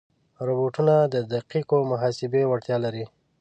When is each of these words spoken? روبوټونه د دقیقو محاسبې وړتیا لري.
روبوټونه 0.47 0.95
د 1.13 1.15
دقیقو 1.33 1.77
محاسبې 1.91 2.43
وړتیا 2.47 2.77
لري. 2.85 3.05